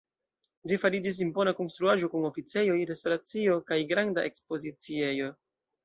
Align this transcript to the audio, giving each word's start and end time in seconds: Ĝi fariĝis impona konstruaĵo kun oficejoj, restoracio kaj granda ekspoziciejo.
Ĝi 0.71 0.79
fariĝis 0.83 1.19
impona 1.25 1.53
konstruaĵo 1.59 2.11
kun 2.15 2.27
oficejoj, 2.31 2.81
restoracio 2.95 3.61
kaj 3.71 3.81
granda 3.97 4.29
ekspoziciejo. 4.35 5.35